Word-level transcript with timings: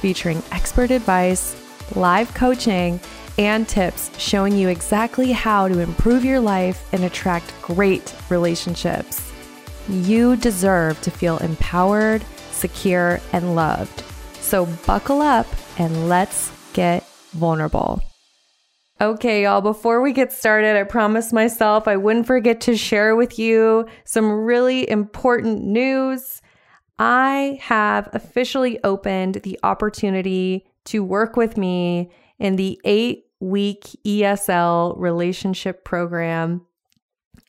featuring 0.00 0.42
expert 0.50 0.90
advice, 0.90 1.56
live 1.94 2.32
coaching, 2.34 2.98
and 3.38 3.68
tips 3.68 4.10
showing 4.18 4.56
you 4.56 4.68
exactly 4.68 5.32
how 5.32 5.68
to 5.68 5.78
improve 5.78 6.24
your 6.24 6.40
life 6.40 6.86
and 6.92 7.04
attract 7.04 7.54
great 7.62 8.14
relationships. 8.28 9.32
You 9.88 10.36
deserve 10.36 11.00
to 11.02 11.10
feel 11.10 11.38
empowered, 11.38 12.24
secure, 12.50 13.20
and 13.32 13.54
loved. 13.54 14.02
So 14.40 14.66
buckle 14.86 15.22
up 15.22 15.46
and 15.78 16.08
let's 16.08 16.52
get 16.72 17.06
vulnerable. 17.30 18.02
Okay, 19.00 19.44
y'all, 19.44 19.62
before 19.62 20.02
we 20.02 20.12
get 20.12 20.30
started, 20.30 20.76
I 20.76 20.82
promised 20.82 21.32
myself 21.32 21.88
I 21.88 21.96
wouldn't 21.96 22.26
forget 22.26 22.60
to 22.62 22.76
share 22.76 23.16
with 23.16 23.38
you 23.38 23.86
some 24.04 24.30
really 24.30 24.88
important 24.90 25.64
news. 25.64 26.42
I 27.00 27.58
have 27.62 28.10
officially 28.12 28.78
opened 28.84 29.36
the 29.36 29.58
opportunity 29.62 30.66
to 30.84 31.02
work 31.02 31.34
with 31.34 31.56
me 31.56 32.10
in 32.38 32.56
the 32.56 32.78
eight 32.84 33.24
week 33.40 33.84
ESL 34.04 34.98
relationship 34.98 35.82
program. 35.82 36.66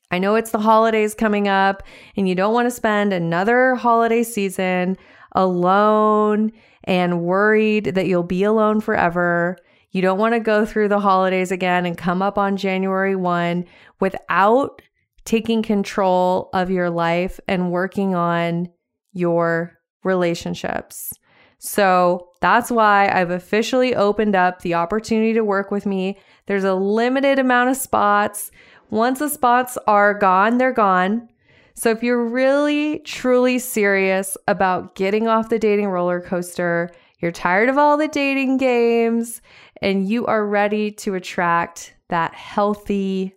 I 0.09 0.19
know 0.19 0.35
it's 0.35 0.51
the 0.51 0.59
holidays 0.59 1.13
coming 1.13 1.49
up, 1.49 1.83
and 2.15 2.29
you 2.29 2.35
don't 2.35 2.53
want 2.53 2.67
to 2.67 2.71
spend 2.71 3.11
another 3.11 3.75
holiday 3.75 4.23
season 4.23 4.97
alone 5.33 6.53
and 6.85 7.21
worried 7.21 7.95
that 7.95 8.07
you'll 8.07 8.23
be 8.23 8.45
alone 8.45 8.79
forever. 8.79 9.57
You 9.91 10.01
don't 10.01 10.17
want 10.17 10.33
to 10.33 10.39
go 10.39 10.65
through 10.65 10.87
the 10.87 11.01
holidays 11.01 11.51
again 11.51 11.85
and 11.85 11.97
come 11.97 12.21
up 12.21 12.37
on 12.37 12.55
January 12.55 13.17
1 13.17 13.65
without 13.99 14.81
taking 15.25 15.61
control 15.61 16.49
of 16.53 16.71
your 16.71 16.89
life 16.89 17.41
and 17.49 17.69
working 17.69 18.15
on 18.15 18.69
your 19.13 19.77
relationships. 20.03 21.13
So 21.59 22.29
that's 22.41 22.71
why 22.71 23.09
I've 23.09 23.29
officially 23.29 23.93
opened 23.93 24.35
up 24.35 24.61
the 24.61 24.73
opportunity 24.73 25.33
to 25.33 25.43
work 25.43 25.69
with 25.69 25.85
me. 25.85 26.17
There's 26.47 26.63
a 26.63 26.73
limited 26.73 27.37
amount 27.37 27.69
of 27.69 27.77
spots. 27.77 28.49
Once 28.89 29.19
the 29.19 29.29
spots 29.29 29.77
are 29.85 30.13
gone, 30.13 30.57
they're 30.57 30.73
gone. 30.73 31.29
So 31.75 31.91
if 31.91 32.01
you're 32.03 32.25
really, 32.25 32.99
truly 32.99 33.59
serious 33.59 34.37
about 34.47 34.95
getting 34.95 35.27
off 35.27 35.49
the 35.49 35.59
dating 35.59 35.87
roller 35.87 36.19
coaster, 36.19 36.89
you're 37.19 37.31
tired 37.31 37.69
of 37.69 37.77
all 37.77 37.97
the 37.97 38.07
dating 38.07 38.57
games, 38.57 39.41
and 39.81 40.09
you 40.09 40.25
are 40.25 40.45
ready 40.45 40.91
to 40.91 41.13
attract 41.13 41.93
that 42.09 42.33
healthy, 42.33 43.35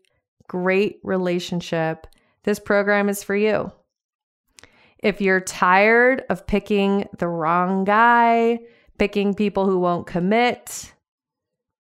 great 0.48 0.98
relationship, 1.02 2.06
this 2.44 2.58
program 2.58 3.08
is 3.08 3.22
for 3.22 3.36
you. 3.36 3.70
If 5.04 5.20
you're 5.20 5.40
tired 5.40 6.24
of 6.30 6.46
picking 6.46 7.06
the 7.18 7.28
wrong 7.28 7.84
guy, 7.84 8.60
picking 8.98 9.34
people 9.34 9.66
who 9.66 9.78
won't 9.78 10.06
commit, 10.06 10.94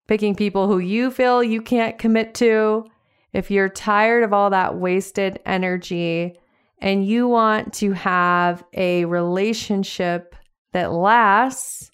picking 0.09 0.35
people 0.35 0.67
who 0.67 0.79
you 0.79 1.09
feel 1.09 1.41
you 1.41 1.62
can't 1.62 1.97
commit 1.97 2.33
to, 2.35 2.83
if 3.31 3.50
you're 3.50 3.69
tired 3.69 4.25
of 4.25 4.33
all 4.33 4.50
that 4.50 4.75
wasted 4.75 5.39
energy 5.45 6.38
and 6.79 7.07
you 7.07 7.29
want 7.29 7.72
to 7.75 7.94
have 7.94 8.62
a 8.73 9.06
relationship 9.06 10.35
that 10.73 10.91
lasts, 10.91 11.91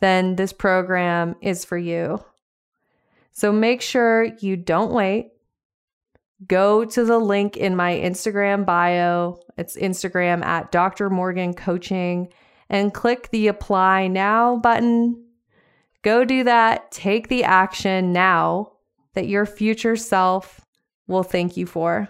then 0.00 0.36
this 0.36 0.52
program 0.52 1.34
is 1.40 1.64
for 1.64 1.76
you. 1.76 2.24
So 3.32 3.50
make 3.50 3.82
sure 3.82 4.28
you 4.38 4.56
don't 4.56 4.92
wait 4.92 5.32
go 6.46 6.84
to 6.84 7.04
the 7.04 7.18
link 7.18 7.56
in 7.56 7.76
my 7.76 7.94
Instagram 7.94 8.66
bio. 8.66 9.40
It's 9.56 9.76
Instagram 9.76 10.44
at 10.44 10.70
Dr. 10.70 11.08
Morgan 11.10 11.54
Coaching 11.54 12.28
and 12.68 12.92
click 12.92 13.30
the 13.30 13.48
apply 13.48 14.08
now 14.08 14.56
button. 14.56 15.24
Go 16.02 16.24
do 16.24 16.44
that. 16.44 16.90
Take 16.92 17.28
the 17.28 17.44
action 17.44 18.12
now 18.12 18.72
that 19.14 19.28
your 19.28 19.46
future 19.46 19.96
self 19.96 20.60
will 21.06 21.22
thank 21.22 21.56
you 21.56 21.66
for. 21.66 22.08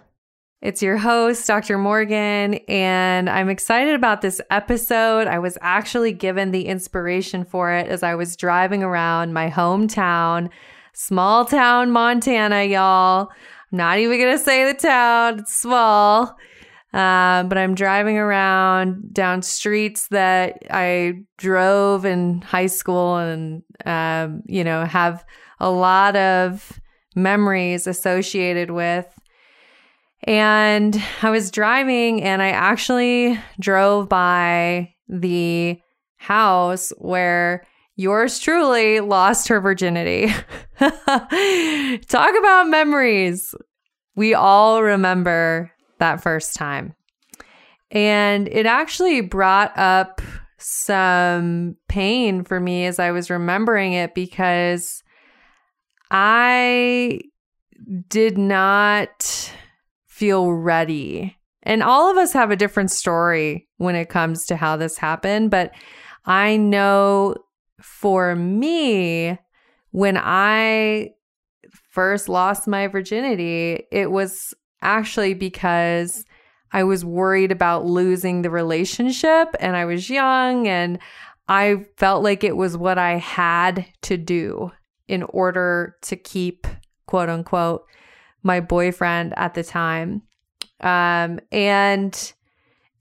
It's 0.62 0.82
your 0.82 0.96
host, 0.96 1.46
Dr. 1.46 1.78
Morgan, 1.78 2.54
and 2.66 3.30
I'm 3.30 3.50
excited 3.50 3.94
about 3.94 4.22
this 4.22 4.40
episode. 4.50 5.28
I 5.28 5.38
was 5.38 5.58
actually 5.60 6.12
given 6.12 6.50
the 6.50 6.66
inspiration 6.66 7.44
for 7.44 7.70
it 7.70 7.86
as 7.86 8.02
I 8.02 8.14
was 8.14 8.36
driving 8.36 8.82
around 8.82 9.34
my 9.34 9.50
hometown, 9.50 10.50
small 10.94 11.44
town 11.44 11.92
Montana, 11.92 12.64
y'all. 12.64 13.28
I'm 13.70 13.78
not 13.78 13.98
even 13.98 14.18
going 14.18 14.36
to 14.36 14.42
say 14.42 14.64
the 14.64 14.78
town, 14.78 15.40
it's 15.40 15.54
small. 15.54 16.36
Uh, 16.96 17.42
but 17.42 17.58
I'm 17.58 17.74
driving 17.74 18.16
around 18.16 19.12
down 19.12 19.42
streets 19.42 20.08
that 20.08 20.62
I 20.70 21.24
drove 21.36 22.06
in 22.06 22.40
high 22.40 22.68
school 22.68 23.18
and, 23.18 23.62
um, 23.84 24.40
you 24.46 24.64
know, 24.64 24.86
have 24.86 25.22
a 25.60 25.68
lot 25.68 26.16
of 26.16 26.80
memories 27.14 27.86
associated 27.86 28.70
with. 28.70 29.06
And 30.22 30.98
I 31.20 31.28
was 31.28 31.50
driving 31.50 32.22
and 32.22 32.40
I 32.40 32.48
actually 32.48 33.38
drove 33.60 34.08
by 34.08 34.94
the 35.06 35.78
house 36.16 36.94
where 36.96 37.66
yours 37.96 38.38
truly 38.38 39.00
lost 39.00 39.48
her 39.48 39.60
virginity. 39.60 40.28
Talk 40.78 42.38
about 42.38 42.68
memories. 42.70 43.54
We 44.14 44.32
all 44.32 44.82
remember 44.82 45.72
that 45.98 46.22
first 46.22 46.54
time. 46.54 46.94
And 47.90 48.48
it 48.48 48.66
actually 48.66 49.20
brought 49.20 49.76
up 49.78 50.20
some 50.58 51.76
pain 51.88 52.42
for 52.44 52.58
me 52.58 52.86
as 52.86 52.98
I 52.98 53.10
was 53.10 53.30
remembering 53.30 53.92
it 53.92 54.14
because 54.14 55.02
I 56.10 57.20
did 58.08 58.38
not 58.38 59.52
feel 60.06 60.52
ready. 60.52 61.36
And 61.62 61.82
all 61.82 62.10
of 62.10 62.16
us 62.16 62.32
have 62.32 62.50
a 62.50 62.56
different 62.56 62.90
story 62.90 63.68
when 63.76 63.94
it 63.94 64.08
comes 64.08 64.46
to 64.46 64.56
how 64.56 64.76
this 64.76 64.96
happened, 64.96 65.50
but 65.50 65.72
I 66.24 66.56
know 66.56 67.36
for 67.80 68.34
me, 68.34 69.38
when 69.90 70.16
I 70.16 71.10
first 71.90 72.28
lost 72.28 72.66
my 72.66 72.86
virginity, 72.86 73.84
it 73.90 74.10
was 74.10 74.54
actually 74.82 75.34
because 75.34 76.24
I 76.72 76.84
was 76.84 77.04
worried 77.04 77.52
about 77.52 77.86
losing 77.86 78.42
the 78.42 78.50
relationship 78.50 79.54
and 79.60 79.76
I 79.76 79.84
was 79.84 80.10
young 80.10 80.66
and 80.66 80.98
I 81.48 81.86
felt 81.96 82.22
like 82.22 82.44
it 82.44 82.56
was 82.56 82.76
what 82.76 82.98
I 82.98 83.16
had 83.16 83.86
to 84.02 84.16
do 84.16 84.72
in 85.08 85.22
order 85.22 85.96
to 86.02 86.16
keep, 86.16 86.66
quote 87.06 87.28
unquote, 87.28 87.84
my 88.42 88.60
boyfriend 88.60 89.34
at 89.36 89.54
the 89.54 89.62
time. 89.62 90.22
Um, 90.80 91.40
and 91.52 92.32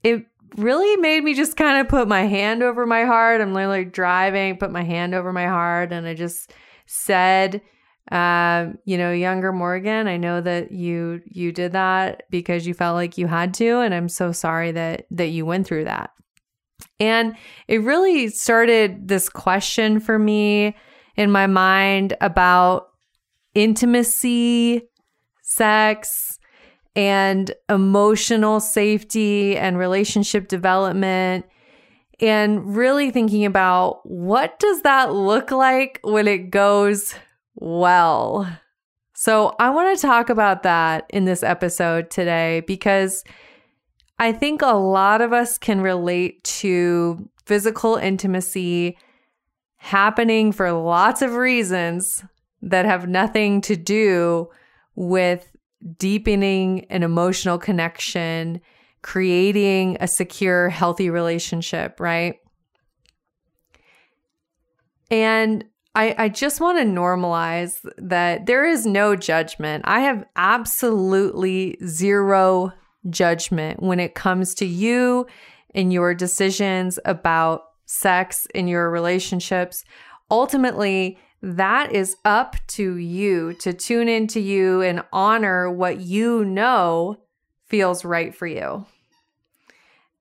it 0.02 0.26
really 0.56 0.96
made 0.96 1.24
me 1.24 1.34
just 1.34 1.56
kind 1.56 1.80
of 1.80 1.88
put 1.88 2.08
my 2.08 2.22
hand 2.22 2.62
over 2.62 2.86
my 2.86 3.04
heart. 3.04 3.40
I'm 3.40 3.52
literally 3.52 3.84
driving, 3.84 4.56
put 4.56 4.70
my 4.70 4.84
hand 4.84 5.14
over 5.14 5.32
my 5.32 5.46
heart, 5.46 5.92
and 5.92 6.06
I 6.06 6.14
just 6.14 6.52
said, 6.86 7.60
um, 8.12 8.78
you 8.84 8.96
know, 8.96 9.10
younger 9.10 9.52
Morgan, 9.52 10.06
I 10.06 10.16
know 10.16 10.40
that 10.40 10.70
you 10.70 11.22
you 11.26 11.50
did 11.50 11.72
that 11.72 12.22
because 12.30 12.66
you 12.66 12.74
felt 12.74 12.94
like 12.94 13.18
you 13.18 13.26
had 13.26 13.52
to, 13.54 13.80
and 13.80 13.92
I'm 13.92 14.08
so 14.08 14.32
sorry 14.32 14.72
that 14.72 15.06
that 15.10 15.28
you 15.28 15.44
went 15.44 15.66
through 15.66 15.84
that. 15.84 16.10
And 17.00 17.36
it 17.68 17.82
really 17.82 18.28
started 18.28 19.08
this 19.08 19.28
question 19.28 20.00
for 20.00 20.18
me 20.18 20.76
in 21.16 21.30
my 21.30 21.46
mind 21.46 22.16
about 22.20 22.88
intimacy, 23.54 24.82
sex, 25.42 26.38
and 26.94 27.52
emotional 27.68 28.60
safety 28.60 29.56
and 29.56 29.78
relationship 29.78 30.48
development 30.48 31.44
and 32.20 32.74
really 32.74 33.10
thinking 33.10 33.44
about 33.44 34.00
what 34.04 34.58
does 34.58 34.82
that 34.82 35.12
look 35.12 35.50
like 35.50 36.00
when 36.02 36.26
it 36.26 36.50
goes 36.50 37.14
well. 37.56 38.48
So, 39.14 39.56
I 39.58 39.70
want 39.70 39.96
to 39.96 40.06
talk 40.06 40.28
about 40.28 40.62
that 40.62 41.06
in 41.10 41.24
this 41.24 41.42
episode 41.42 42.10
today 42.10 42.62
because 42.66 43.24
I 44.18 44.32
think 44.32 44.62
a 44.62 44.76
lot 44.76 45.20
of 45.20 45.32
us 45.32 45.58
can 45.58 45.80
relate 45.80 46.42
to 46.44 47.28
physical 47.44 47.96
intimacy 47.96 48.96
happening 49.76 50.52
for 50.52 50.72
lots 50.72 51.22
of 51.22 51.34
reasons 51.34 52.24
that 52.62 52.84
have 52.84 53.08
nothing 53.08 53.60
to 53.62 53.76
do 53.76 54.48
with 54.94 55.48
deepening 55.98 56.84
an 56.86 57.02
emotional 57.02 57.58
connection, 57.58 58.60
creating 59.02 59.96
a 60.00 60.08
secure, 60.08 60.68
healthy 60.68 61.10
relationship, 61.10 62.00
right? 62.00 62.36
And 65.10 65.64
I, 65.96 66.14
I 66.18 66.28
just 66.28 66.60
want 66.60 66.78
to 66.78 66.84
normalize 66.84 67.78
that 67.96 68.44
there 68.44 68.66
is 68.66 68.84
no 68.84 69.16
judgment. 69.16 69.84
I 69.86 70.00
have 70.00 70.26
absolutely 70.36 71.78
zero 71.86 72.72
judgment 73.08 73.82
when 73.82 73.98
it 73.98 74.14
comes 74.14 74.54
to 74.56 74.66
you 74.66 75.26
and 75.74 75.90
your 75.90 76.14
decisions 76.14 76.98
about 77.06 77.70
sex 77.86 78.46
in 78.54 78.68
your 78.68 78.90
relationships. 78.90 79.84
Ultimately, 80.30 81.18
that 81.40 81.92
is 81.92 82.16
up 82.26 82.56
to 82.66 82.96
you 82.96 83.54
to 83.54 83.72
tune 83.72 84.08
into 84.08 84.38
you 84.38 84.82
and 84.82 85.02
honor 85.14 85.70
what 85.70 86.00
you 86.00 86.44
know 86.44 87.16
feels 87.68 88.04
right 88.04 88.34
for 88.34 88.46
you. 88.46 88.84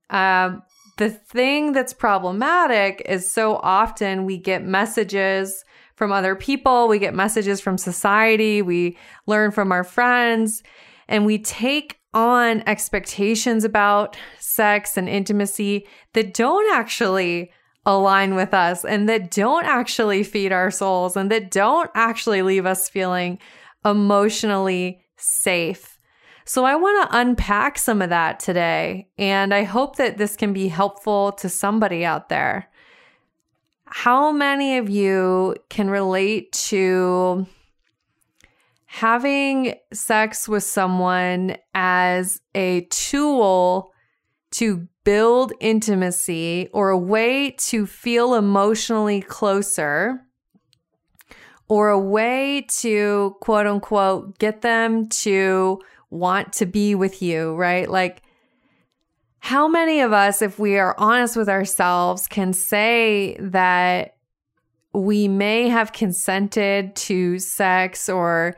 Um, 0.10 0.64
the 0.98 1.10
thing 1.10 1.74
that's 1.74 1.94
problematic 1.94 3.02
is 3.06 3.30
so 3.30 3.58
often 3.58 4.26
we 4.26 4.38
get 4.38 4.64
messages 4.64 5.64
from 5.96 6.12
other 6.12 6.36
people, 6.36 6.88
we 6.88 7.00
get 7.00 7.14
messages 7.14 7.62
from 7.62 7.78
society, 7.78 8.62
we 8.62 8.98
learn 9.28 9.52
from 9.52 9.72
our 9.72 9.84
friends, 9.84 10.64
and 11.08 11.26
we 11.26 11.38
take 11.38 12.00
on 12.14 12.64
expectations 12.66 13.64
about 13.64 14.18
sex 14.40 14.98
and 14.98 15.10
intimacy 15.10 15.86
that 16.14 16.34
don't 16.34 16.74
actually 16.74 17.52
align 17.86 18.36
with 18.36 18.54
us 18.54 18.84
and 18.84 19.08
that 19.08 19.30
don't 19.32 19.66
actually 19.66 20.24
feed 20.24 20.52
our 20.52 20.72
souls 20.72 21.16
and 21.16 21.30
that 21.30 21.52
don't 21.52 21.92
actually 21.94 22.42
leave 22.42 22.66
us 22.66 22.90
feeling 22.90 23.38
emotionally 23.84 25.02
safe. 25.18 25.95
So, 26.48 26.64
I 26.64 26.76
want 26.76 27.10
to 27.10 27.18
unpack 27.18 27.80
some 27.80 28.04
of 28.04 28.10
that 28.10 28.40
today, 28.40 29.08
and 29.18 29.52
I 29.52 29.64
hope 29.64 29.96
that 29.96 30.20
this 30.20 30.36
can 30.36 30.54
be 30.54 30.68
helpful 30.68 31.32
to 31.34 31.50
somebody 31.50 32.06
out 32.06 32.30
there. 32.30 32.70
How 33.86 34.32
many 34.32 34.78
of 34.78 34.88
you 34.88 35.56
can 35.70 35.90
relate 35.90 36.52
to 36.52 37.48
having 38.86 39.74
sex 39.92 40.48
with 40.48 40.64
someone 40.64 41.58
as 41.74 42.42
a 42.54 42.82
tool 42.92 43.92
to 44.52 44.88
build 45.04 45.52
intimacy 45.60 46.70
or 46.72 46.90
a 46.90 46.98
way 46.98 47.52
to 47.58 47.88
feel 47.88 48.36
emotionally 48.36 49.20
closer 49.20 50.22
or 51.68 51.90
a 51.90 52.00
way 52.00 52.66
to 52.70 53.36
quote 53.42 53.68
unquote 53.68 54.38
get 54.38 54.62
them 54.62 55.10
to 55.10 55.80
want 56.10 56.54
to 56.54 56.66
be 56.66 56.96
with 56.96 57.22
you, 57.22 57.56
right? 57.56 57.90
Like, 57.90 58.22
how 59.40 59.68
many 59.68 60.02
of 60.02 60.12
us, 60.12 60.42
if 60.42 60.58
we 60.58 60.78
are 60.78 60.96
honest 60.98 61.36
with 61.36 61.50
ourselves, 61.50 62.28
can 62.28 62.52
say 62.54 63.38
that 63.40 64.16
we 64.94 65.28
may 65.28 65.68
have 65.70 65.94
consented 65.94 66.96
to 66.96 67.38
sex 67.38 68.10
or 68.10 68.58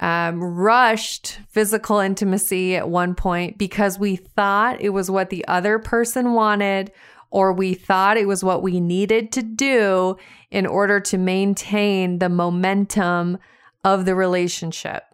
um, 0.00 0.42
rushed 0.42 1.38
physical 1.48 1.98
intimacy 1.98 2.76
at 2.76 2.88
one 2.88 3.14
point 3.14 3.56
because 3.56 3.98
we 3.98 4.16
thought 4.16 4.80
it 4.80 4.90
was 4.90 5.10
what 5.10 5.30
the 5.30 5.46
other 5.48 5.78
person 5.78 6.34
wanted 6.34 6.92
or 7.30 7.52
we 7.52 7.72
thought 7.72 8.16
it 8.16 8.28
was 8.28 8.44
what 8.44 8.62
we 8.62 8.78
needed 8.78 9.32
to 9.32 9.42
do 9.42 10.16
in 10.50 10.66
order 10.66 11.00
to 11.00 11.16
maintain 11.16 12.18
the 12.18 12.28
momentum 12.28 13.38
of 13.84 14.04
the 14.04 14.14
relationship. 14.14 15.04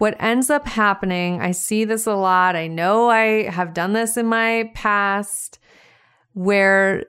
What 0.00 0.16
ends 0.18 0.48
up 0.48 0.66
happening, 0.66 1.42
I 1.42 1.50
see 1.50 1.84
this 1.84 2.06
a 2.06 2.14
lot. 2.14 2.56
I 2.56 2.68
know 2.68 3.10
I 3.10 3.50
have 3.50 3.74
done 3.74 3.92
this 3.92 4.16
in 4.16 4.24
my 4.24 4.70
past 4.74 5.58
where 6.32 7.04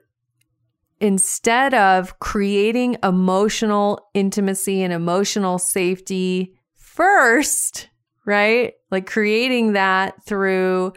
instead 1.00 1.72
of 1.72 2.18
creating 2.18 2.98
emotional 3.02 4.10
intimacy 4.12 4.82
and 4.82 4.92
emotional 4.92 5.58
safety 5.58 6.52
first, 6.76 7.88
right? 8.26 8.74
Like 8.90 9.06
creating 9.06 9.72
that 9.72 10.22
through 10.26 10.92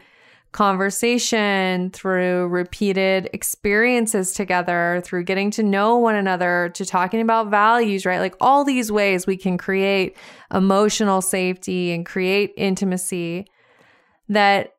conversation, 0.55 1.89
through 1.89 2.47
repeated 2.47 3.29
experiences 3.33 4.33
together, 4.33 5.01
through 5.03 5.25
getting 5.25 5.51
to 5.51 5.61
know 5.61 5.97
one 5.97 6.15
another, 6.15 6.71
to 6.75 6.85
talking 6.85 7.19
about 7.19 7.51
values, 7.51 8.05
right? 8.05 8.19
Like 8.19 8.35
all 8.39 8.63
these 8.63 8.89
ways 8.89 9.27
we 9.27 9.35
can 9.35 9.57
create 9.57 10.15
emotional 10.53 11.21
safety 11.21 11.91
and 11.91 12.05
create 12.05 12.53
intimacy 12.55 13.47
that 14.29 14.75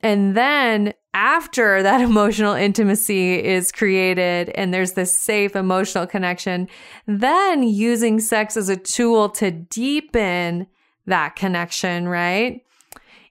and 0.00 0.36
then 0.36 0.92
after 1.14 1.80
that 1.84 2.00
emotional 2.10 2.54
intimacy 2.54 3.44
is 3.44 3.70
created 3.70 4.48
and 4.50 4.74
there's 4.74 4.94
this 4.94 5.14
safe 5.14 5.54
emotional 5.54 6.06
connection, 6.06 6.66
then 7.06 7.62
using 7.62 8.18
sex 8.18 8.56
as 8.56 8.68
a 8.68 8.76
tool 8.76 9.28
to 9.28 9.52
deepen 9.52 10.66
that 11.06 11.36
connection, 11.36 12.08
right? 12.08 12.62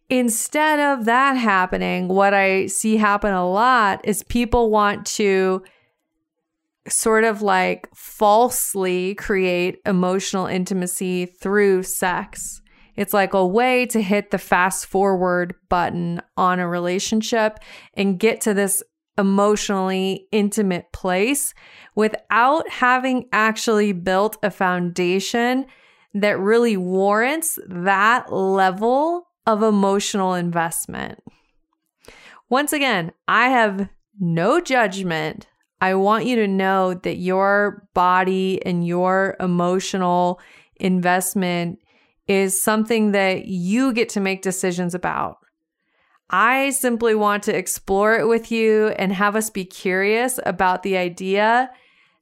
Instead 0.10 0.80
of 0.80 1.06
that 1.06 1.34
happening, 1.34 2.08
what 2.08 2.34
I 2.34 2.68
see 2.68 2.98
happen 2.98 3.34
a 3.34 3.50
lot 3.50 4.00
is 4.06 4.24
people 4.24 4.70
want 4.70 5.06
to 5.08 5.64
sort 6.88 7.26
of 7.26 7.42
like 7.42 7.90
falsely 7.94 9.16
create 9.16 9.80
emotional 9.86 10.46
intimacy 10.46 11.26
through 11.26 11.84
sex. 11.84 12.62
It's 12.96 13.14
like 13.14 13.34
a 13.34 13.46
way 13.46 13.86
to 13.88 14.02
hit 14.02 14.32
the 14.32 14.38
fast 14.38 14.86
forward 14.86 15.54
button 15.70 16.22
on 16.38 16.60
a 16.60 16.68
relationship 16.68 17.60
and 17.94 18.20
get 18.20 18.42
to 18.42 18.54
this 18.54 18.82
emotionally 19.18 20.28
intimate 20.32 20.92
place 20.94 21.54
without 21.96 22.70
having 22.70 23.28
actually 23.34 23.92
built 23.92 24.38
a 24.42 24.52
foundation 24.52 25.66
that 26.14 26.40
really 26.40 26.78
warrants 26.78 27.60
that 27.68 28.32
level 28.32 29.27
of 29.48 29.64
emotional 29.64 30.34
investment. 30.34 31.24
Once 32.50 32.74
again, 32.74 33.14
I 33.28 33.50
have 33.50 33.90
no 34.20 34.60
judgment. 34.60 35.48
I 35.80 35.96
want 35.96 36.26
you 36.26 36.36
to 36.36 36.48
know 36.48 36.94
that 36.94 37.18
your 37.18 37.88
body 37.94 38.64
and 38.66 38.86
your 38.86 39.38
emotional 39.40 40.40
investment 40.76 41.80
is 42.28 42.62
something 42.62 43.14
that 43.14 43.46
you 43.46 43.94
get 43.94 44.10
to 44.10 44.20
make 44.20 44.42
decisions 44.42 44.94
about. 44.94 45.38
I 46.30 46.72
simply 46.72 47.16
want 47.16 47.44
to 47.44 47.58
explore 47.58 48.18
it 48.20 48.28
with 48.28 48.52
you 48.52 48.90
and 48.90 49.14
have 49.14 49.38
us 49.38 49.50
be 49.50 49.64
curious 49.64 50.40
about 50.46 50.84
the 50.84 50.98
idea 50.98 51.72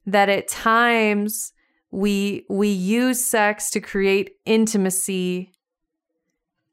that 0.06 0.28
at 0.28 0.46
times 0.46 1.52
we 1.90 2.44
we 2.48 2.68
use 2.68 3.24
sex 3.24 3.70
to 3.70 3.80
create 3.80 4.36
intimacy 4.44 5.55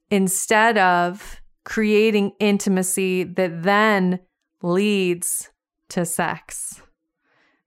instead 0.09 0.77
of 0.77 1.41
creating 1.63 2.33
intimacy 2.39 3.23
that 3.23 3.63
then 3.63 4.19
leads 4.61 5.49
to 5.89 6.05
sex. 6.05 6.81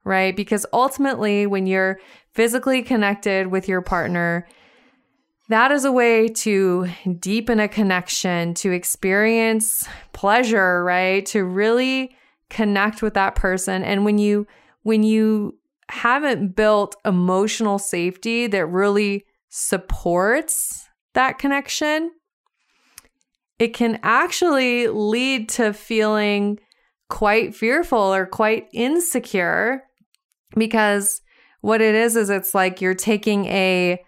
Right? 0.05 0.37
Because 0.37 0.65
ultimately, 0.73 1.47
when 1.47 1.67
you're 1.67 1.99
physically 2.33 2.83
connected 2.83 3.49
with 3.49 3.67
your 3.67 3.81
partner, 3.81 4.47
that 5.49 5.71
is 5.73 5.85
a 5.85 5.93
way 5.93 6.29
to 6.29 6.89
deepen 7.19 7.61
a 7.61 7.69
connection, 7.69 8.55
to 8.55 8.73
experience 8.73 9.89
pleasure, 10.13 10.85
right? 10.85 11.25
To 11.27 11.45
really 11.45 12.17
connect 12.51 13.03
with 13.03 13.15
that 13.15 13.35
person. 13.35 13.83
And 13.83 14.05
when 14.05 14.19
you 14.19 14.47
when 14.83 15.03
you 15.03 15.59
haven't 15.89 16.55
built 16.55 16.97
emotional 17.05 17.79
safety 17.79 18.47
that 18.49 18.67
really 18.67 19.25
supports 19.49 20.89
that 21.15 21.39
connection, 21.39 22.11
it 23.59 23.75
can 23.75 23.99
actually 24.03 24.89
lead 24.89 25.49
to 25.51 25.73
feeling 25.73 26.59
quite 27.09 27.55
fearful 27.55 28.15
or 28.15 28.27
quite 28.27 28.69
insecure 28.73 29.83
because 30.57 31.23
what 31.61 31.81
it 31.81 31.95
is 31.95 32.17
is 32.17 32.31
it's 32.31 32.55
like 32.55 32.81
you're 32.81 32.95
taking 32.95 33.47
a 33.47 34.03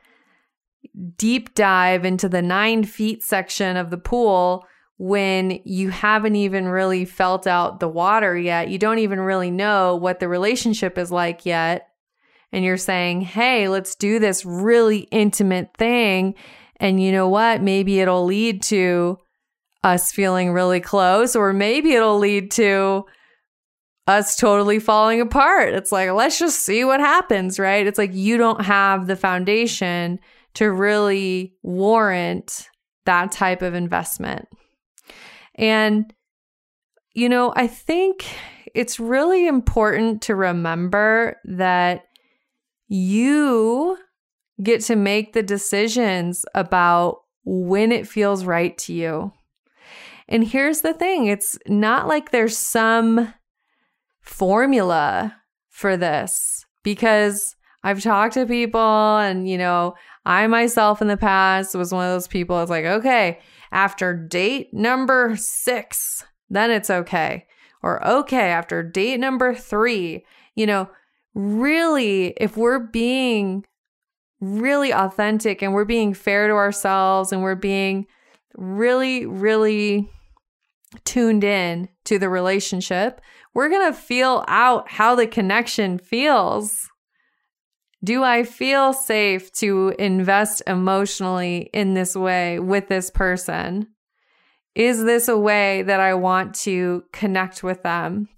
deep 1.17 1.55
dive 1.55 2.05
into 2.05 2.29
the 2.29 2.43
nine 2.43 2.85
feet 2.85 3.23
section 3.23 3.77
of 3.77 3.91
the 3.91 3.99
pool 3.99 4.65
when 4.99 5.61
you 5.65 5.91
haven't 5.91 6.35
even 6.35 6.67
really 6.67 7.05
felt 7.05 7.47
out 7.47 7.79
the 7.79 7.89
water 7.89 8.37
yet. 8.37 8.69
You 8.69 8.79
don't 8.79 8.99
even 8.99 9.21
really 9.21 9.51
know 9.51 9.95
what 9.95 10.19
the 10.19 10.29
relationship 10.29 10.99
is 10.99 11.13
like 11.13 11.47
yet. 11.47 11.89
And 12.51 12.65
you're 12.65 12.77
saying, 12.77 13.21
hey, 13.21 13.69
let's 13.69 13.95
do 13.95 14.19
this 14.19 14.45
really 14.45 15.01
intimate 15.13 15.71
thing. 15.77 16.35
And 16.77 17.01
you 17.01 17.13
know 17.13 17.29
what? 17.29 17.63
Maybe 17.63 18.01
it'll 18.01 18.25
lead 18.25 18.63
to 18.65 19.19
us 19.85 20.13
feeling 20.13 20.53
really 20.53 20.81
close, 20.81 21.37
or 21.37 21.53
maybe 21.53 21.93
it'll 21.93 22.19
lead 22.19 22.51
to 22.53 23.05
us 24.07 24.37
totally 24.37 24.79
falling 24.79 25.21
apart. 25.21 25.75
It's 25.75 25.93
like, 25.93 26.11
let's 26.11 26.39
just 26.39 26.61
see 26.61 26.85
what 26.85 27.01
happens, 27.01 27.59
right? 27.59 27.87
It's 27.87 27.99
like 27.99 28.15
you 28.15 28.39
don't 28.39 28.65
have 28.65 29.07
the 29.07 29.17
foundation 29.17 30.19
to 30.55 30.73
really 30.73 31.55
warrant 31.63 32.69
that 33.05 33.31
type 33.33 33.63
of 33.63 33.75
investment. 33.75 34.49
And, 35.55 36.13
you 37.15 37.29
know, 37.29 37.53
I 37.55 37.67
think 37.67 38.27
it's 38.75 38.99
really 38.99 39.47
important 39.47 40.23
to 40.23 40.35
remember 40.35 41.37
that 41.45 42.05
you 42.89 43.99
get 44.63 44.81
to 44.83 44.97
make 44.97 45.35
the 45.35 45.43
decisions 45.43 46.45
about 46.55 47.19
when 47.45 47.93
it 47.93 48.09
feels 48.09 48.45
right 48.45 48.77
to 48.79 48.93
you. 48.93 49.33
And 50.29 50.47
here's 50.47 50.83
the 50.83 50.93
thing 50.93 51.27
it's 51.27 51.59
not 51.67 52.07
like 52.07 52.31
there's 52.31 52.57
some 52.57 53.33
formula 54.21 55.35
for 55.71 55.97
this 55.97 56.67
because 56.83 57.57
I've 57.83 58.03
talked 58.03 58.35
to 58.35 58.45
people 58.45 58.81
and, 58.81 59.49
you 59.49 59.57
know, 59.57 59.95
I 60.27 60.47
myself 60.47 61.01
in 61.01 61.09
the 61.09 61.17
past 61.17 61.75
was 61.75 61.93
one 61.93 62.05
of 62.05 62.13
those 62.13 62.29
people. 62.29 62.61
It's 62.61 62.71
like, 62.71 62.85
okay, 62.85 63.39
after 63.73 64.15
date 64.15 64.75
number 64.75 65.35
six, 65.37 66.25
then 66.51 66.71
it's 66.71 66.91
okay. 66.91 67.47
Or 67.83 68.07
okay, 68.07 68.51
after 68.51 68.83
date 68.83 69.21
number 69.21 69.55
three, 69.55 70.25
you 70.55 70.67
know, 70.67 70.91
really, 71.35 72.35
if 72.37 72.57
we're 72.57 72.81
being 72.81 73.65
really 74.41 74.93
authentic 74.93 75.63
and 75.63 75.73
we're 75.73 75.85
being 75.85 76.13
fair 76.13 76.49
to 76.49 76.55
ourselves 76.55 77.33
and 77.33 77.43
we're 77.43 77.55
being 77.55 78.07
really, 78.57 79.25
really 79.25 80.11
tuned 81.05 81.45
in 81.45 81.89
to 82.05 82.19
the 82.19 82.29
relationship, 82.29 83.21
we're 83.55 83.69
going 83.69 83.93
to 83.93 83.99
feel 83.99 84.45
out 84.49 84.91
how 84.91 85.15
the 85.15 85.27
connection 85.27 85.99
feels. 85.99 86.89
Do 88.05 88.23
I 88.23 88.45
feel 88.45 88.93
safe 88.93 89.53
to 89.55 89.95
invest 89.99 90.63
emotionally 90.67 91.71
in 91.73 91.95
this 91.95 92.15
way 92.15 92.59
with 92.59 92.89
this 92.89 93.11
person? 93.11 93.89
Is 94.75 95.05
this 95.05 95.27
a 95.27 95.37
way 95.37 95.83
that 95.83 95.99
I 95.99 96.15
want 96.15 96.55
to 96.57 97.03
connect 97.13 97.65
with 97.65 97.83
them? 97.83 98.29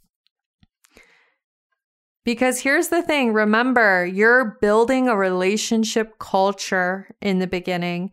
Because 2.25 2.61
here's 2.61 2.89
the 2.89 3.03
thing 3.03 3.33
remember, 3.33 4.07
you're 4.07 4.57
building 4.61 5.09
a 5.09 5.17
relationship 5.17 6.19
culture 6.19 7.09
in 7.21 7.39
the 7.39 7.47
beginning. 7.47 8.13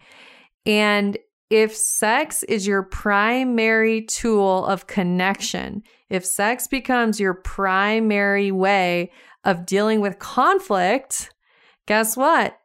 And 0.65 1.17
if 1.49 1.75
sex 1.75 2.43
is 2.43 2.67
your 2.67 2.83
primary 2.83 4.01
tool 4.01 4.65
of 4.65 4.87
connection, 4.87 5.83
if 6.09 6.25
sex 6.25 6.67
becomes 6.67 7.19
your 7.19 7.33
primary 7.33 8.51
way 8.51 9.11
of 9.43 9.65
dealing 9.65 10.01
with 10.01 10.19
conflict, 10.19 11.33
guess 11.85 12.17
what? 12.17 12.57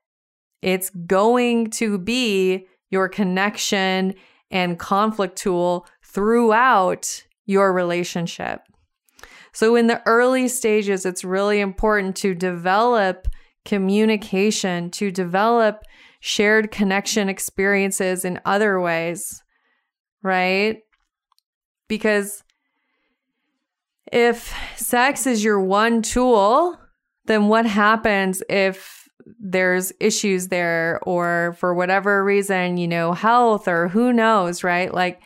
It's 0.62 0.90
going 0.90 1.70
to 1.70 1.98
be 1.98 2.66
your 2.90 3.08
connection 3.08 4.14
and 4.50 4.78
conflict 4.78 5.36
tool 5.36 5.86
throughout 6.04 7.24
your 7.46 7.72
relationship. 7.72 8.60
So, 9.52 9.76
in 9.76 9.86
the 9.86 10.02
early 10.06 10.48
stages, 10.48 11.04
it's 11.04 11.24
really 11.24 11.60
important 11.60 12.16
to 12.16 12.34
develop 12.34 13.28
communication, 13.64 14.90
to 14.90 15.10
develop 15.10 15.82
shared 16.24 16.70
connection 16.70 17.28
experiences 17.28 18.24
in 18.24 18.40
other 18.44 18.80
ways, 18.80 19.42
right? 20.22 20.78
Because 21.88 22.44
if 24.12 24.54
sex 24.76 25.26
is 25.26 25.42
your 25.42 25.60
one 25.60 26.00
tool, 26.00 26.78
then 27.24 27.48
what 27.48 27.66
happens 27.66 28.40
if 28.48 29.08
there's 29.40 29.92
issues 29.98 30.46
there 30.46 31.00
or 31.02 31.56
for 31.58 31.74
whatever 31.74 32.22
reason, 32.22 32.76
you 32.76 32.86
know, 32.86 33.12
health 33.12 33.66
or 33.66 33.88
who 33.88 34.12
knows, 34.12 34.62
right? 34.62 34.94
Like 34.94 35.20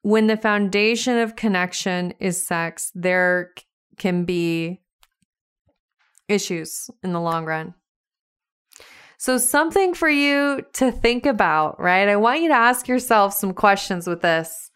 when 0.00 0.26
the 0.26 0.38
foundation 0.38 1.18
of 1.18 1.36
connection 1.36 2.14
is 2.18 2.46
sex, 2.46 2.90
there 2.94 3.52
can 3.98 4.24
be 4.24 4.80
issues 6.28 6.88
in 7.02 7.12
the 7.12 7.20
long 7.20 7.44
run. 7.44 7.74
So, 9.20 9.36
something 9.36 9.92
for 9.92 10.08
you 10.08 10.64
to 10.72 10.90
think 10.90 11.26
about, 11.26 11.78
right? 11.78 12.08
I 12.08 12.16
want 12.16 12.40
you 12.40 12.48
to 12.48 12.54
ask 12.54 12.88
yourself 12.88 13.34
some 13.34 13.52
questions 13.52 14.06
with 14.06 14.22
this. 14.22 14.70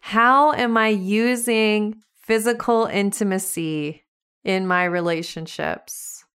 How 0.00 0.52
am 0.52 0.76
I 0.76 0.88
using 0.88 2.02
physical 2.20 2.84
intimacy 2.84 4.04
in 4.44 4.66
my 4.66 4.84
relationships? 4.84 6.26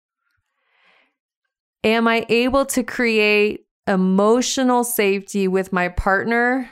Am 1.83 2.07
I 2.07 2.25
able 2.27 2.65
to 2.65 2.81
create 2.81 3.67
emotional 3.87 4.83
safety 4.83 5.47
with 5.47 5.71
my 5.71 5.89
partner 5.89 6.71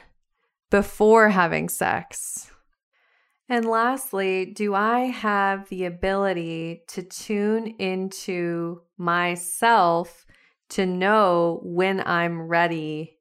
before 0.72 1.30
having 1.30 1.70
sex? 1.70 2.50
And 3.48 3.66
lastly, 3.66 4.46
do 4.46 4.74
I 4.74 5.02
have 5.02 5.70
the 5.70 5.86
ability 5.86 6.82
to 6.88 7.04
tune 7.04 7.68
into 7.68 8.82
myself 8.98 10.26
to 10.72 10.86
know 10.86 11.60
when 11.64 12.02
I'm 12.06 12.48
ready 12.48 13.18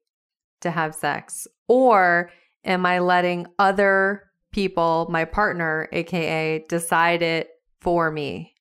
to 0.61 0.71
have 0.71 0.95
sex? 0.95 1.47
Or 1.67 2.31
am 2.65 2.85
I 2.85 2.99
letting 2.99 3.47
other 3.59 4.23
people, 4.51 5.07
my 5.09 5.25
partner, 5.25 5.87
AKA, 5.91 6.65
decide 6.67 7.21
it 7.21 7.49
for 7.79 8.11
me? 8.11 8.53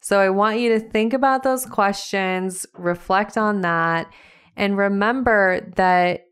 So 0.00 0.20
I 0.20 0.28
want 0.30 0.58
you 0.58 0.68
to 0.70 0.80
think 0.80 1.14
about 1.14 1.42
those 1.42 1.64
questions, 1.64 2.66
reflect 2.74 3.38
on 3.38 3.62
that, 3.62 4.12
and 4.56 4.76
remember 4.76 5.60
that 5.76 6.26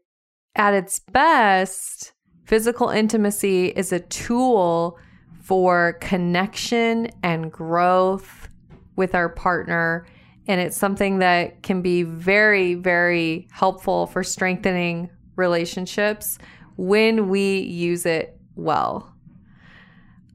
at 0.54 0.74
its 0.74 0.98
best, 0.98 2.12
physical 2.44 2.90
intimacy 2.90 3.68
is 3.68 3.92
a 3.92 4.00
tool 4.00 4.98
for 5.40 5.94
connection 6.00 7.08
and 7.22 7.50
growth 7.50 8.48
with 8.96 9.14
our 9.14 9.28
partner 9.28 10.06
and 10.46 10.60
it's 10.60 10.76
something 10.76 11.18
that 11.18 11.62
can 11.62 11.82
be 11.82 12.02
very, 12.02 12.74
very 12.74 13.48
helpful 13.52 14.06
for 14.06 14.24
strengthening 14.24 15.10
relationships 15.36 16.38
when 16.76 17.28
we 17.28 17.60
use 17.60 18.06
it 18.06 18.38
well. 18.56 19.12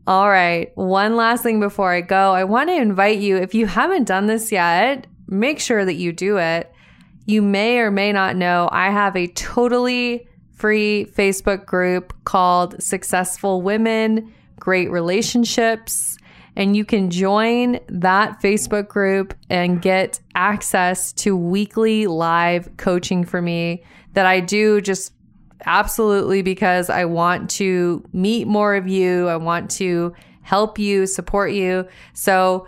All 0.05 0.29
right, 0.29 0.71
one 0.75 1.17
last 1.17 1.43
thing 1.43 1.59
before 1.59 1.91
I 1.91 2.01
go. 2.01 2.31
I 2.31 2.45
want 2.45 2.69
to 2.69 2.75
invite 2.75 3.19
you, 3.19 3.35
if 3.37 3.53
you 3.53 3.65
haven't 3.65 4.05
done 4.05 4.27
this 4.27 4.51
yet, 4.51 5.05
make 5.27 5.59
sure 5.59 5.83
that 5.83 5.95
you 5.95 6.13
do 6.13 6.37
it. 6.37 6.71
You 7.25 7.41
may 7.41 7.79
or 7.79 7.91
may 7.91 8.13
not 8.13 8.37
know 8.37 8.69
I 8.71 8.89
have 8.89 9.17
a 9.17 9.27
totally 9.27 10.29
free 10.53 11.07
Facebook 11.13 11.65
group 11.65 12.13
called 12.23 12.81
Successful 12.81 13.61
Women 13.61 14.33
Great 14.59 14.89
Relationships. 14.89 16.16
And 16.57 16.75
you 16.75 16.85
can 16.85 17.11
join 17.11 17.79
that 17.87 18.41
Facebook 18.41 18.87
group 18.87 19.35
and 19.47 19.79
get 19.79 20.19
access 20.33 21.13
to 21.13 21.37
weekly 21.37 22.07
live 22.07 22.75
coaching 22.77 23.23
for 23.23 23.43
me 23.43 23.83
that 24.13 24.25
I 24.25 24.39
do 24.39 24.81
just 24.81 25.13
absolutely 25.67 26.41
because 26.41 26.89
I 26.89 27.05
want 27.05 27.51
to 27.51 28.03
meet 28.11 28.47
more 28.47 28.73
of 28.73 28.87
you. 28.87 29.27
I 29.27 29.35
want 29.35 29.69
to 29.71 30.15
help 30.41 30.79
you, 30.79 31.05
support 31.05 31.51
you. 31.51 31.87
So, 32.13 32.67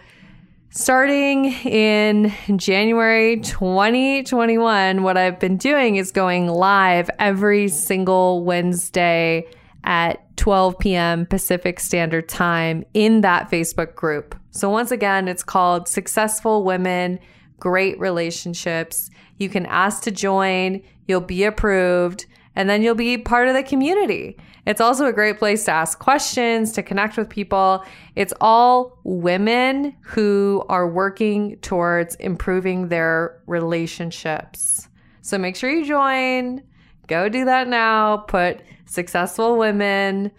starting 0.69 1.45
in 1.45 2.31
January 2.57 3.37
2021, 3.39 5.01
what 5.01 5.17
I've 5.17 5.39
been 5.39 5.57
doing 5.57 5.95
is 5.95 6.11
going 6.11 6.47
live 6.47 7.09
every 7.17 7.69
single 7.69 8.43
Wednesday 8.43 9.47
at 9.83 10.25
12 10.37 10.79
p.m. 10.79 11.25
Pacific 11.25 11.79
Standard 11.79 12.29
Time 12.29 12.83
in 12.93 13.21
that 13.21 13.51
Facebook 13.51 13.95
group. 13.95 14.35
So, 14.51 14.69
once 14.69 14.91
again, 14.91 15.27
it's 15.27 15.43
called 15.43 15.87
Successful 15.87 16.63
Women, 16.63 17.19
Great 17.59 17.99
Relationships. 17.99 19.09
You 19.37 19.49
can 19.49 19.65
ask 19.65 20.03
to 20.03 20.11
join, 20.11 20.81
you'll 21.07 21.21
be 21.21 21.43
approved, 21.43 22.25
and 22.55 22.69
then 22.69 22.81
you'll 22.81 22.95
be 22.95 23.17
part 23.17 23.47
of 23.47 23.53
the 23.53 23.63
community. 23.63 24.37
It's 24.65 24.81
also 24.81 25.05
a 25.05 25.13
great 25.13 25.39
place 25.39 25.65
to 25.65 25.71
ask 25.71 25.99
questions, 25.99 26.71
to 26.73 26.83
connect 26.83 27.17
with 27.17 27.29
people. 27.29 27.83
It's 28.15 28.33
all 28.39 28.99
women 29.03 29.95
who 30.01 30.63
are 30.69 30.87
working 30.87 31.57
towards 31.57 32.15
improving 32.15 32.87
their 32.89 33.41
relationships. 33.45 34.87
So, 35.21 35.37
make 35.37 35.55
sure 35.55 35.69
you 35.69 35.85
join. 35.85 36.63
Go 37.07 37.27
do 37.27 37.45
that 37.45 37.67
now. 37.67 38.17
Put 38.17 38.61
successful 38.89 39.57
women, 39.57 40.31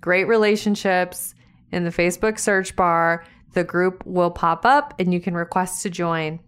great 0.00 0.24
relationships 0.24 1.34
in 1.70 1.84
the 1.84 1.90
Facebook 1.90 2.38
search 2.38 2.74
bar. 2.74 3.24
The 3.52 3.64
group 3.64 4.04
will 4.06 4.30
pop 4.30 4.64
up 4.64 4.94
and 4.98 5.12
you 5.12 5.20
can 5.20 5.34
request 5.34 5.82
to 5.82 5.90
join. 5.90 6.40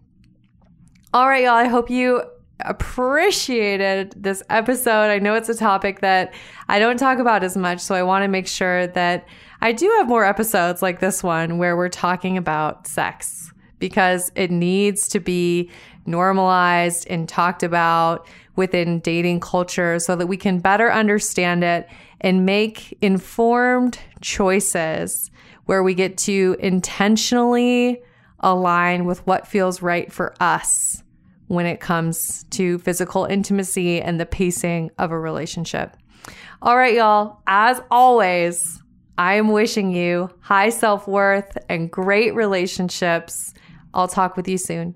All 1.13 1.29
right, 1.29 1.43
y'all. 1.43 1.53
I 1.53 1.67
hope 1.67 1.89
you 1.89 2.23
appreciated 2.61 4.13
this 4.17 4.41
episode. 4.49 5.11
I 5.11 5.19
know 5.19 5.35
it's 5.35 5.49
a 5.49 5.55
topic 5.55 6.01
that 6.01 6.33
I 6.67 6.79
don't 6.79 6.97
talk 6.97 7.19
about 7.19 7.43
as 7.43 7.55
much, 7.55 7.79
so 7.79 7.95
I 7.95 8.03
want 8.03 8.23
to 8.23 8.27
make 8.27 8.47
sure 8.47 8.87
that 8.87 9.27
I 9.61 9.71
do 9.71 9.87
have 9.97 10.07
more 10.07 10.25
episodes 10.25 10.81
like 10.81 10.99
this 10.99 11.21
one 11.21 11.57
where 11.57 11.77
we're 11.77 11.89
talking 11.89 12.37
about 12.37 12.87
sex 12.87 13.51
because 13.77 14.31
it 14.35 14.51
needs 14.51 15.07
to 15.09 15.19
be 15.19 15.69
normalized 16.05 17.07
and 17.09 17.27
talked 17.27 17.61
about 17.63 18.27
within 18.55 18.99
dating 18.99 19.39
culture 19.39 19.99
so 19.99 20.15
that 20.15 20.27
we 20.27 20.37
can 20.37 20.59
better 20.59 20.91
understand 20.91 21.63
it 21.63 21.87
and 22.21 22.45
make 22.45 22.97
informed 23.01 23.99
choices 24.21 25.29
where 25.65 25.83
we 25.83 25.93
get 25.93 26.17
to 26.17 26.55
intentionally 26.59 28.01
align 28.39 29.05
with 29.05 29.25
what 29.25 29.47
feels 29.47 29.81
right 29.81 30.11
for 30.11 30.33
us 30.39 31.03
when 31.47 31.65
it 31.65 31.79
comes 31.79 32.43
to 32.51 32.77
physical 32.79 33.25
intimacy 33.25 34.01
and 34.01 34.19
the 34.19 34.25
pacing 34.25 34.89
of 34.97 35.11
a 35.11 35.19
relationship. 35.19 35.95
All 36.61 36.77
right, 36.77 36.95
y'all, 36.95 37.41
as 37.47 37.81
always, 37.91 38.81
I 39.17 39.35
am 39.35 39.49
wishing 39.49 39.91
you 39.91 40.29
high 40.39 40.69
self 40.69 41.07
worth 41.07 41.57
and 41.69 41.91
great 41.91 42.33
relationships. 42.35 43.53
I'll 43.93 44.07
talk 44.07 44.35
with 44.35 44.47
you 44.47 44.57
soon. 44.57 44.95